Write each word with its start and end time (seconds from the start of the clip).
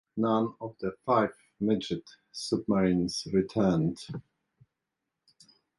None 0.17 0.55
of 0.61 0.75
the 0.79 0.93
five 1.05 1.29
midget 1.59 2.03
submarines 2.31 3.27
returned. 3.33 3.99